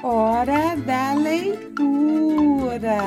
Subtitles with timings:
[0.00, 2.98] Hora da leitura.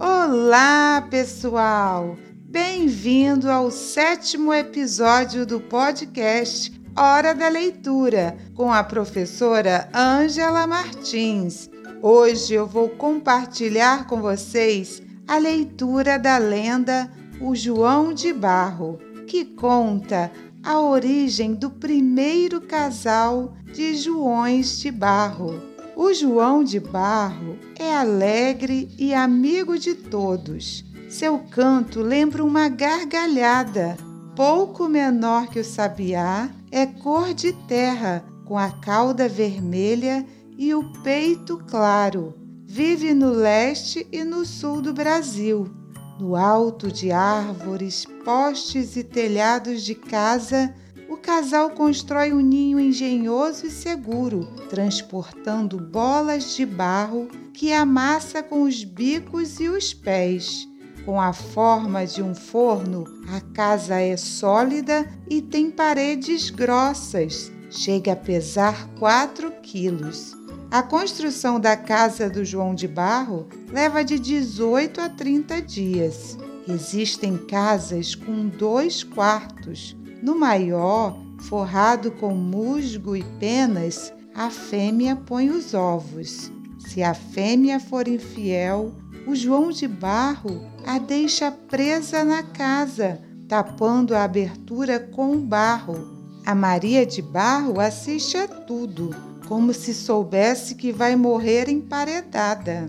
[0.00, 2.16] Olá, pessoal!
[2.34, 11.70] Bem-vindo ao sétimo episódio do podcast Hora da Leitura com a professora Ângela Martins.
[12.02, 17.08] Hoje eu vou compartilhar com vocês a leitura da lenda
[17.40, 18.98] O João de Barro,
[19.28, 20.32] que conta
[20.68, 25.58] a origem do primeiro casal de Joões de Barro.
[25.96, 30.84] O João de Barro é alegre e amigo de todos.
[31.08, 33.96] Seu canto lembra uma gargalhada.
[34.36, 40.22] Pouco menor que o sabiá, é cor de terra, com a cauda vermelha
[40.58, 42.34] e o peito claro.
[42.66, 45.77] Vive no leste e no sul do Brasil.
[46.18, 50.74] No alto de árvores, postes e telhados de casa,
[51.08, 58.62] o casal constrói um ninho engenhoso e seguro, transportando bolas de barro que amassa com
[58.62, 60.68] os bicos e os pés.
[61.04, 67.52] Com a forma de um forno, a casa é sólida e tem paredes grossas.
[67.70, 70.37] Chega a pesar 4 quilos.
[70.70, 76.36] A construção da casa do João de Barro leva de 18 a 30 dias.
[76.68, 79.96] Existem casas com dois quartos.
[80.22, 86.52] No maior, forrado com musgo e penas, a fêmea põe os ovos.
[86.78, 88.92] Se a fêmea for infiel,
[89.26, 96.18] o João de Barro a deixa presa na casa, tapando a abertura com barro.
[96.44, 102.86] A Maria de Barro assiste a tudo como se soubesse que vai morrer emparedada.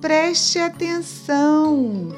[0.00, 2.08] Preste atenção!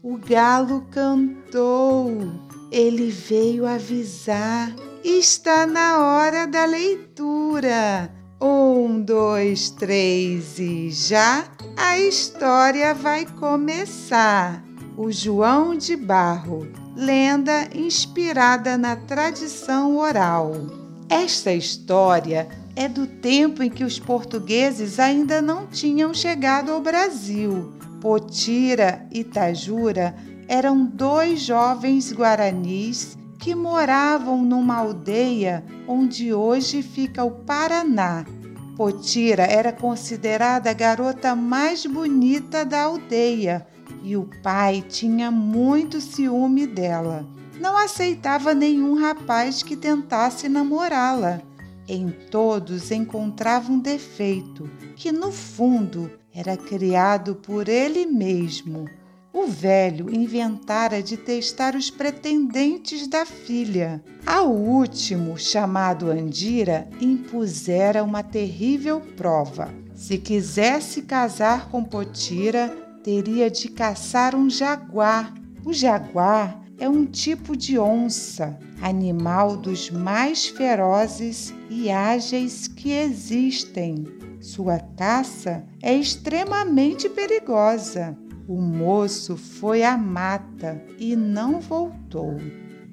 [0.00, 2.32] O galo cantou.
[2.70, 4.72] Ele veio avisar.
[5.02, 8.14] Está na hora da leitura.
[8.40, 11.44] Um, dois, três e já
[11.76, 14.62] a história vai começar.
[14.96, 20.79] O João de Barro, lenda inspirada na tradição oral.
[21.10, 27.72] Esta história é do tempo em que os portugueses ainda não tinham chegado ao Brasil.
[28.00, 30.14] Potira e Tajura
[30.46, 38.24] eram dois jovens guaranis que moravam numa aldeia onde hoje fica o Paraná.
[38.76, 43.66] Potira era considerada a garota mais bonita da aldeia
[44.04, 51.42] e o pai tinha muito ciúme dela não aceitava nenhum rapaz que tentasse namorá-la.
[51.86, 58.86] Em todos encontrava um defeito, que no fundo era criado por ele mesmo.
[59.32, 64.02] O velho inventara de testar os pretendentes da filha.
[64.26, 69.68] Ao último, chamado Andira, impusera uma terrível prova.
[69.94, 72.68] Se quisesse casar com Potira,
[73.04, 75.34] teria de caçar um jaguar.
[75.64, 84.06] O jaguar é um tipo de onça, animal dos mais ferozes e ágeis que existem.
[84.40, 88.16] Sua caça é extremamente perigosa.
[88.48, 92.38] O moço foi à mata e não voltou.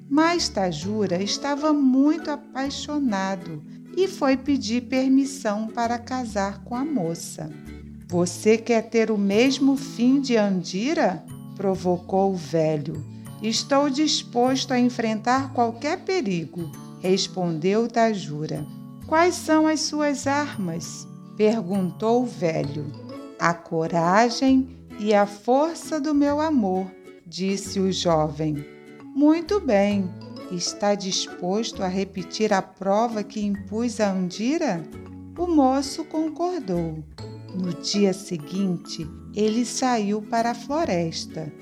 [0.08, 3.64] Mas Tajura estava muito apaixonado
[3.96, 7.50] e foi pedir permissão para casar com a moça.
[8.06, 11.24] Você quer ter o mesmo fim de Andira?
[11.56, 13.17] provocou o velho.
[13.42, 18.66] Estou disposto a enfrentar qualquer perigo, respondeu Tajura.
[19.06, 21.06] Quais são as suas armas?
[21.36, 22.86] perguntou o velho.
[23.38, 24.68] A coragem
[24.98, 26.90] e a força do meu amor,
[27.24, 28.56] disse o jovem.
[29.14, 30.10] Muito bem.
[30.50, 34.82] Está disposto a repetir a prova que impus a Andira?
[35.38, 37.04] O moço concordou.
[37.54, 41.52] No dia seguinte, ele saiu para a floresta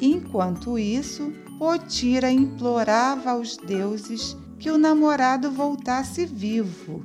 [0.00, 7.04] Enquanto isso, Potira implorava aos deuses que o namorado voltasse vivo.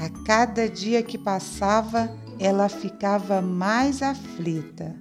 [0.00, 4.96] A cada dia que passava, ela ficava mais aflita.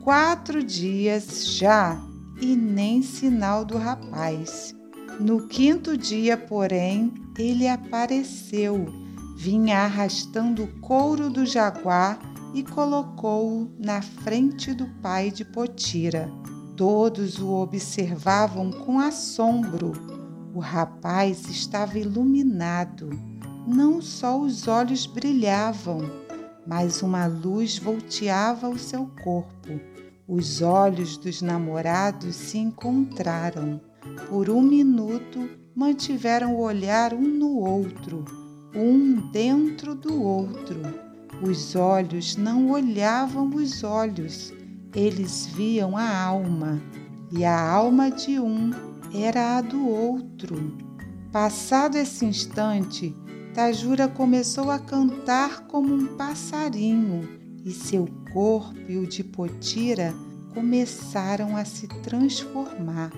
[0.00, 2.00] Quatro dias já
[2.40, 4.74] e nem sinal do rapaz.
[5.20, 8.86] No quinto dia, porém, ele apareceu.
[9.36, 12.18] Vinha arrastando o couro do jaguar
[12.54, 16.30] e colocou-o na frente do pai de Potira.
[16.80, 19.92] Todos o observavam com assombro.
[20.54, 23.10] O rapaz estava iluminado.
[23.66, 26.00] Não só os olhos brilhavam,
[26.66, 29.78] mas uma luz volteava o seu corpo.
[30.26, 33.78] Os olhos dos namorados se encontraram.
[34.30, 38.24] Por um minuto mantiveram o olhar um no outro.
[38.74, 40.80] um dentro do outro.
[41.42, 44.54] Os olhos não olhavam os olhos,
[44.94, 46.80] eles viam a alma,
[47.30, 48.70] e a alma de um
[49.14, 50.76] era a do outro.
[51.32, 53.14] Passado esse instante,
[53.54, 57.28] Tajura começou a cantar como um passarinho
[57.64, 60.14] e seu corpo e o de Potira
[60.54, 63.10] começaram a se transformar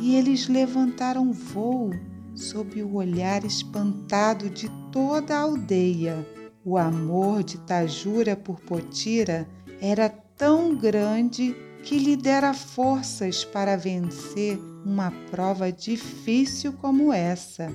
[0.00, 1.90] e eles levantaram voo
[2.34, 6.26] sob o olhar espantado de toda a aldeia.
[6.64, 9.48] O amor de Tajura por Potira
[9.80, 17.68] era tão grande que lhe dera forças para vencer uma prova difícil como essa.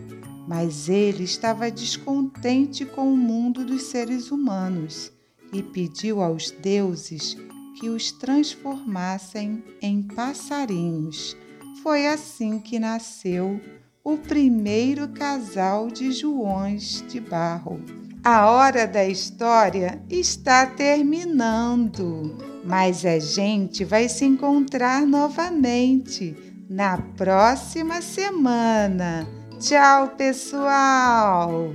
[0.48, 5.12] Mas ele estava descontente com o mundo dos seres humanos
[5.52, 7.38] e pediu aos deuses
[7.80, 11.36] que os transformassem em passarinhos.
[11.82, 13.60] Foi assim que nasceu
[14.04, 17.80] o primeiro casal de Joões de Barro.
[18.24, 26.36] A hora da história está terminando, mas a gente vai se encontrar novamente
[26.70, 29.28] na próxima semana.
[29.60, 31.74] Tchau, pessoal!